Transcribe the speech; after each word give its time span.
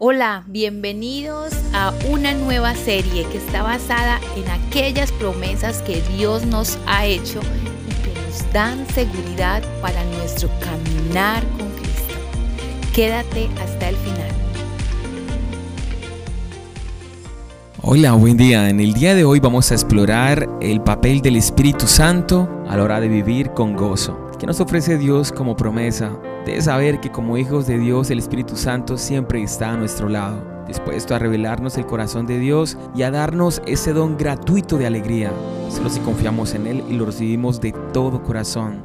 Hola, 0.00 0.44
bienvenidos 0.46 1.52
a 1.74 1.92
una 2.08 2.32
nueva 2.32 2.76
serie 2.76 3.24
que 3.32 3.38
está 3.38 3.64
basada 3.64 4.20
en 4.36 4.48
aquellas 4.48 5.10
promesas 5.10 5.82
que 5.82 6.00
Dios 6.16 6.46
nos 6.46 6.78
ha 6.86 7.04
hecho 7.04 7.40
y 7.40 8.04
que 8.04 8.20
nos 8.20 8.52
dan 8.52 8.86
seguridad 8.94 9.60
para 9.82 10.04
nuestro 10.04 10.48
caminar 10.60 11.42
con 11.58 11.68
Cristo. 11.70 12.14
Quédate 12.94 13.48
hasta 13.60 13.88
el 13.88 13.96
final. 13.96 14.30
Hola, 17.82 18.12
buen 18.12 18.36
día. 18.36 18.70
En 18.70 18.78
el 18.78 18.94
día 18.94 19.16
de 19.16 19.24
hoy 19.24 19.40
vamos 19.40 19.72
a 19.72 19.74
explorar 19.74 20.48
el 20.60 20.80
papel 20.80 21.22
del 21.22 21.34
Espíritu 21.34 21.88
Santo 21.88 22.48
a 22.68 22.76
la 22.76 22.84
hora 22.84 23.00
de 23.00 23.08
vivir 23.08 23.50
con 23.50 23.74
gozo. 23.74 24.27
¿Qué 24.38 24.46
nos 24.46 24.60
ofrece 24.60 24.98
Dios 24.98 25.32
como 25.32 25.56
promesa? 25.56 26.12
de 26.54 26.62
saber 26.62 27.00
que 27.00 27.10
como 27.10 27.36
hijos 27.36 27.66
de 27.66 27.78
Dios 27.78 28.10
el 28.10 28.18
Espíritu 28.18 28.56
Santo 28.56 28.96
siempre 28.96 29.42
está 29.42 29.72
a 29.72 29.76
nuestro 29.76 30.08
lado, 30.08 30.42
dispuesto 30.66 31.14
a 31.14 31.18
revelarnos 31.18 31.76
el 31.76 31.86
corazón 31.86 32.26
de 32.26 32.38
Dios 32.38 32.78
y 32.94 33.02
a 33.02 33.10
darnos 33.10 33.60
ese 33.66 33.92
don 33.92 34.16
gratuito 34.16 34.78
de 34.78 34.86
alegría, 34.86 35.32
solo 35.68 35.90
si 35.90 36.00
confiamos 36.00 36.54
en 36.54 36.66
Él 36.66 36.84
y 36.88 36.94
lo 36.94 37.06
recibimos 37.06 37.60
de 37.60 37.72
todo 37.92 38.22
corazón, 38.22 38.82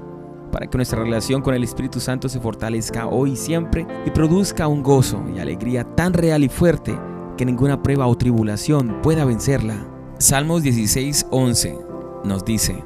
para 0.52 0.67
que 0.67 0.77
nuestra 0.77 1.02
relación 1.02 1.41
con 1.41 1.55
el 1.55 1.63
Espíritu 1.63 1.99
Santo 1.99 2.27
se 2.27 2.39
fortalezca 2.39 3.08
hoy 3.08 3.31
y 3.31 3.35
siempre 3.38 3.88
y 4.05 4.09
produzca 4.11 4.67
un 4.67 4.83
gozo 4.83 5.23
y 5.33 5.39
alegría 5.39 5.83
tan 5.83 6.13
real 6.13 6.44
y 6.44 6.49
fuerte 6.49 6.97
que 7.38 7.45
ninguna 7.45 7.81
prueba 7.81 8.08
o 8.08 8.17
tribulación 8.17 9.02
pueda 9.02 9.23
vencerla. 9.23 9.85
Salmos 10.20 10.63
16:11 10.63 11.80
nos 12.25 12.44
dice, 12.44 12.83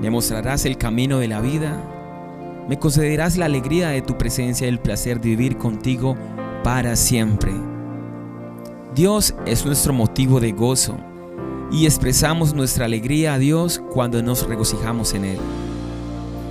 me 0.00 0.10
mostrarás 0.10 0.66
el 0.66 0.76
camino 0.76 1.18
de 1.18 1.28
la 1.28 1.40
vida 1.40 1.91
me 2.68 2.78
concederás 2.78 3.36
la 3.36 3.46
alegría 3.46 3.88
de 3.88 4.02
tu 4.02 4.16
presencia 4.16 4.66
y 4.66 4.70
el 4.70 4.78
placer 4.78 5.20
de 5.20 5.30
vivir 5.30 5.58
contigo 5.58 6.16
para 6.62 6.94
siempre. 6.96 7.52
Dios 8.94 9.34
es 9.46 9.66
nuestro 9.66 9.92
motivo 9.92 10.38
de 10.38 10.52
gozo 10.52 10.96
y 11.70 11.86
expresamos 11.86 12.54
nuestra 12.54 12.84
alegría 12.84 13.34
a 13.34 13.38
Dios 13.38 13.82
cuando 13.92 14.22
nos 14.22 14.46
regocijamos 14.46 15.14
en 15.14 15.24
Él. 15.24 15.38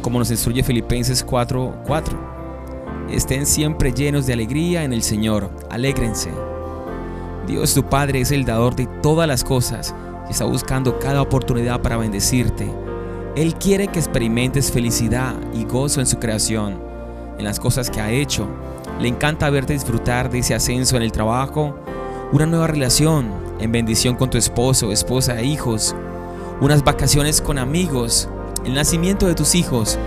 Como 0.01 0.19
nos 0.19 0.31
instruye 0.31 0.63
Filipenses 0.63 1.25
4:4. 1.25 2.17
Estén 3.09 3.45
siempre 3.45 3.93
llenos 3.93 4.25
de 4.25 4.33
alegría 4.33 4.83
en 4.83 4.93
el 4.93 5.03
Señor, 5.03 5.49
alégrense. 5.69 6.31
Dios 7.47 7.73
tu 7.73 7.83
Padre 7.83 8.21
es 8.21 8.31
el 8.31 8.45
dador 8.45 8.75
de 8.75 8.87
todas 9.01 9.27
las 9.27 9.43
cosas 9.43 9.93
y 10.27 10.31
está 10.31 10.45
buscando 10.45 10.97
cada 10.99 11.21
oportunidad 11.21 11.81
para 11.81 11.97
bendecirte 11.97 12.71
él 13.35 13.55
quiere 13.55 13.87
que 13.87 13.99
experimentes 13.99 14.71
felicidad 14.71 15.35
y 15.53 15.63
gozo 15.63 16.01
en 16.01 16.05
su 16.05 16.19
creación, 16.19 16.77
en 17.37 17.45
las 17.45 17.59
cosas 17.59 17.89
que 17.89 18.01
ha 18.01 18.11
hecho. 18.11 18.47
Le 18.99 19.07
encanta 19.07 19.49
verte 19.49 19.73
disfrutar 19.73 20.29
de 20.29 20.39
ese 20.39 20.53
ascenso 20.53 20.97
en 20.97 21.03
el 21.03 21.13
trabajo, 21.13 21.75
una 22.33 22.45
nueva 22.45 22.67
relación 22.67 23.31
en 23.59 23.71
bendición 23.71 24.15
con 24.15 24.29
tu 24.29 24.37
esposo, 24.37 24.91
esposa 24.91 25.39
e 25.39 25.45
hijos, 25.45 25.95
unas 26.59 26.83
vacaciones 26.83 27.39
con 27.39 27.57
amigos, 27.57 28.27
el 28.65 28.73
nacimiento 28.73 29.27
de 29.27 29.35
tus 29.35 29.55
hijos 29.55 29.97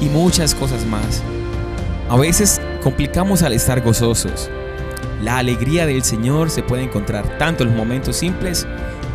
y 0.00 0.06
muchas 0.06 0.54
cosas 0.54 0.86
más. 0.86 1.22
A 2.08 2.16
veces 2.16 2.60
complicamos 2.82 3.42
al 3.42 3.52
estar 3.52 3.82
gozosos. 3.82 4.50
La 5.22 5.38
alegría 5.38 5.86
del 5.86 6.02
Señor 6.02 6.50
se 6.50 6.62
puede 6.62 6.84
encontrar 6.84 7.38
tanto 7.38 7.62
en 7.62 7.70
los 7.70 7.78
momentos 7.78 8.16
simples 8.16 8.66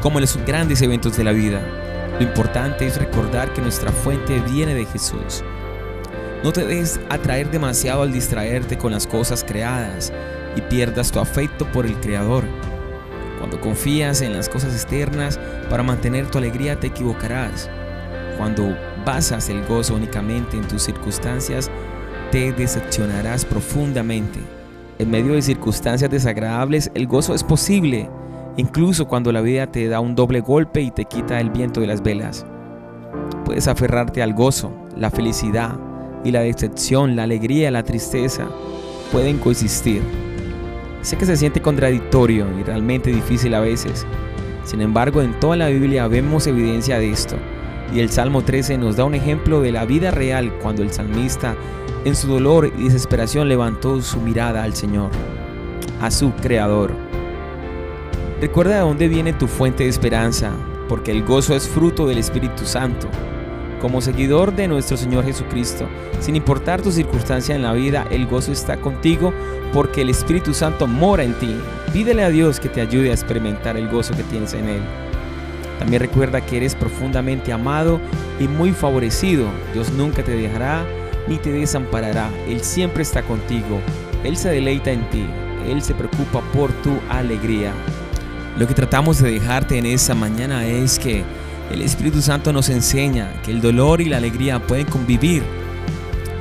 como 0.02 0.19
en 0.19 0.21
los 0.21 0.38
grandes 0.45 0.81
eventos 0.81 1.17
de 1.17 1.23
la 1.23 1.31
vida. 1.31 1.86
Lo 2.19 2.23
importante 2.23 2.87
es 2.87 2.97
recordar 2.97 3.53
que 3.53 3.61
nuestra 3.61 3.91
fuente 3.91 4.39
viene 4.39 4.73
de 4.73 4.85
Jesús. 4.85 5.43
No 6.43 6.51
te 6.51 6.65
dejes 6.65 6.99
atraer 7.09 7.51
demasiado 7.51 8.01
al 8.01 8.11
distraerte 8.11 8.77
con 8.77 8.91
las 8.91 9.05
cosas 9.05 9.43
creadas 9.43 10.11
y 10.55 10.61
pierdas 10.61 11.11
tu 11.11 11.19
afecto 11.19 11.71
por 11.71 11.85
el 11.85 11.95
Creador. 11.99 12.43
Cuando 13.37 13.61
confías 13.61 14.21
en 14.21 14.33
las 14.33 14.49
cosas 14.49 14.73
externas 14.73 15.39
para 15.69 15.83
mantener 15.83 16.29
tu 16.31 16.39
alegría 16.39 16.79
te 16.79 16.87
equivocarás. 16.87 17.69
Cuando 18.37 18.75
basas 19.05 19.49
el 19.49 19.63
gozo 19.65 19.93
únicamente 19.93 20.58
en 20.58 20.67
tus 20.67 20.83
circunstancias, 20.83 21.69
te 22.31 22.52
decepcionarás 22.52 23.45
profundamente. 23.45 24.39
En 24.97 25.11
medio 25.11 25.33
de 25.33 25.43
circunstancias 25.43 26.09
desagradables, 26.09 26.89
el 26.95 27.05
gozo 27.05 27.36
es 27.36 27.43
posible 27.43 28.09
incluso 28.57 29.07
cuando 29.07 29.31
la 29.31 29.41
vida 29.41 29.67
te 29.67 29.87
da 29.87 29.99
un 29.99 30.15
doble 30.15 30.41
golpe 30.41 30.81
y 30.81 30.91
te 30.91 31.05
quita 31.05 31.39
el 31.39 31.51
viento 31.51 31.79
de 31.79 31.87
las 31.87 32.03
velas. 32.03 32.45
Puedes 33.45 33.67
aferrarte 33.67 34.21
al 34.21 34.33
gozo, 34.33 34.71
la 34.97 35.09
felicidad 35.09 35.79
y 36.23 36.31
la 36.31 36.41
decepción, 36.41 37.15
la 37.15 37.23
alegría, 37.23 37.71
la 37.71 37.83
tristeza, 37.83 38.47
pueden 39.11 39.37
coexistir. 39.37 40.01
Sé 41.01 41.17
que 41.17 41.25
se 41.25 41.37
siente 41.37 41.61
contradictorio 41.61 42.47
y 42.59 42.63
realmente 42.63 43.11
difícil 43.11 43.53
a 43.53 43.61
veces. 43.61 44.05
Sin 44.65 44.81
embargo, 44.81 45.21
en 45.21 45.39
toda 45.39 45.55
la 45.55 45.69
Biblia 45.69 46.07
vemos 46.07 46.47
evidencia 46.47 46.99
de 46.99 47.11
esto. 47.11 47.37
Y 47.93 48.01
el 48.01 48.09
Salmo 48.09 48.41
13 48.41 48.77
nos 48.77 48.97
da 48.97 49.05
un 49.05 49.15
ejemplo 49.15 49.61
de 49.61 49.71
la 49.71 49.85
vida 49.85 50.11
real 50.11 50.51
cuando 50.61 50.83
el 50.83 50.91
salmista 50.91 51.55
en 52.03 52.15
su 52.15 52.27
dolor 52.27 52.71
y 52.77 52.83
desesperación 52.83 53.47
levantó 53.47 54.01
su 54.01 54.19
mirada 54.19 54.63
al 54.63 54.73
Señor, 54.73 55.09
a 56.01 56.11
su 56.11 56.31
Creador. 56.33 57.06
Recuerda 58.39 58.75
de 58.75 58.81
dónde 58.81 59.08
viene 59.08 59.33
tu 59.33 59.48
fuente 59.48 59.83
de 59.83 59.89
esperanza, 59.89 60.52
porque 60.87 61.11
el 61.11 61.23
gozo 61.23 61.55
es 61.55 61.67
fruto 61.67 62.05
del 62.05 62.20
Espíritu 62.20 62.65
Santo. 62.65 63.09
Como 63.81 63.99
seguidor 63.99 64.55
de 64.55 64.67
nuestro 64.67 64.95
Señor 64.95 65.25
Jesucristo, 65.25 65.87
sin 66.20 66.36
importar 66.36 66.83
tu 66.83 66.92
circunstancia 66.92 67.55
en 67.55 67.64
la 67.64 67.73
vida, 67.73 68.05
el 68.11 68.27
gozo 68.27 68.52
está 68.52 68.77
contigo 68.77 69.33
porque 69.73 70.02
el 70.02 70.11
Espíritu 70.11 70.53
Santo 70.53 70.86
mora 70.86 71.23
en 71.23 71.33
ti. 71.39 71.55
Pídele 71.92 72.23
a 72.23 72.30
Dios 72.30 72.59
que 72.59 72.70
te 72.70 72.80
ayude 72.80 73.09
a 73.09 73.14
experimentar 73.14 73.75
el 73.75 73.89
gozo 73.89 74.15
que 74.15 74.23
tienes 74.23 74.54
en 74.54 74.69
Él. 74.69 74.81
También 75.80 76.04
recuerda 76.04 76.45
que 76.45 76.58
eres 76.58 76.75
profundamente 76.75 77.52
amado 77.52 77.99
y 78.39 78.48
muy 78.48 78.71
favorecido. 78.71 79.48
Dios 79.73 79.92
nunca 79.93 80.21
te 80.21 80.36
dejará 80.36 80.86
ni 81.27 81.37
te 81.37 81.52
desamparará. 81.52 82.30
Él 82.48 82.61
siempre 82.61 83.02
está 83.02 83.23
contigo. 83.23 83.80
Él 84.23 84.37
se 84.37 84.49
deleita 84.49 84.92
en 84.92 85.09
ti. 85.09 85.25
Él 85.67 85.81
se 85.81 85.95
preocupa 85.95 86.42
por 86.54 86.71
tu 86.83 86.99
alegría. 87.09 87.73
Lo 88.57 88.67
que 88.67 88.73
tratamos 88.73 89.21
de 89.21 89.31
dejarte 89.31 89.77
en 89.77 89.85
esta 89.85 90.15
mañana 90.15 90.65
es 90.65 90.97
que 90.97 91.23
el 91.71 91.81
Espíritu 91.81 92.23
Santo 92.23 92.51
nos 92.51 92.69
enseña 92.69 93.31
que 93.43 93.51
el 93.51 93.61
dolor 93.61 94.01
y 94.01 94.05
la 94.05 94.17
alegría 94.17 94.59
pueden 94.59 94.87
convivir. 94.87 95.43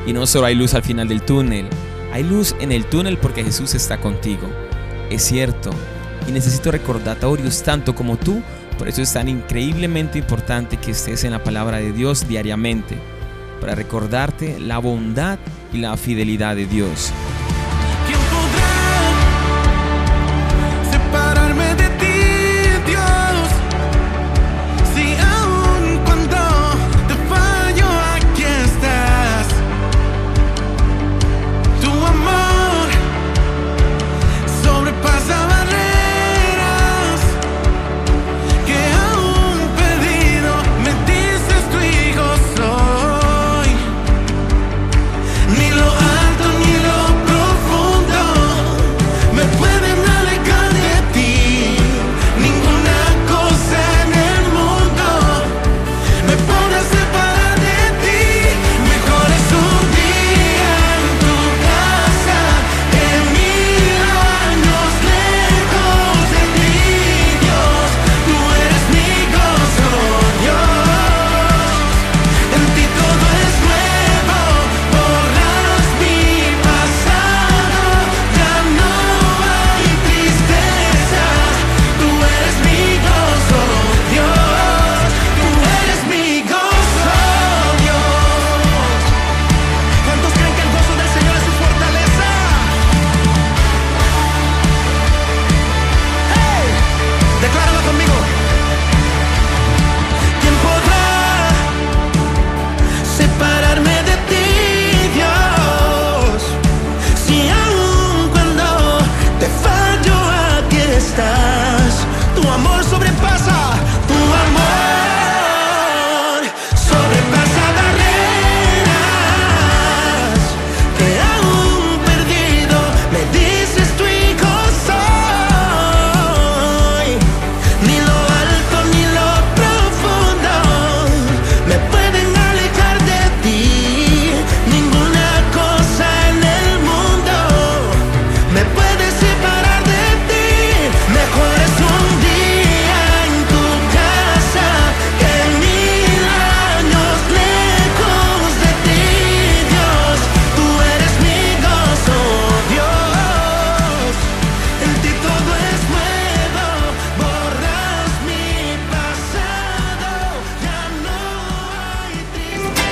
Y 0.06 0.14
no 0.14 0.26
solo 0.26 0.46
hay 0.46 0.54
luz 0.54 0.72
al 0.72 0.82
final 0.82 1.08
del 1.08 1.20
túnel, 1.20 1.66
hay 2.14 2.22
luz 2.22 2.56
en 2.58 2.72
el 2.72 2.86
túnel 2.86 3.18
porque 3.18 3.44
Jesús 3.44 3.74
está 3.74 3.98
contigo. 3.98 4.48
Es 5.10 5.24
cierto, 5.24 5.68
y 6.26 6.32
necesito 6.32 6.70
recordatorios 6.70 7.62
tanto 7.62 7.94
como 7.94 8.16
tú, 8.16 8.40
por 8.78 8.88
eso 8.88 9.02
es 9.02 9.12
tan 9.12 9.28
increíblemente 9.28 10.18
importante 10.18 10.78
que 10.78 10.92
estés 10.92 11.24
en 11.24 11.32
la 11.32 11.44
palabra 11.44 11.78
de 11.78 11.92
Dios 11.92 12.26
diariamente, 12.26 12.96
para 13.60 13.74
recordarte 13.74 14.58
la 14.58 14.78
bondad 14.78 15.38
y 15.70 15.78
la 15.78 15.94
fidelidad 15.98 16.56
de 16.56 16.64
Dios. 16.64 17.12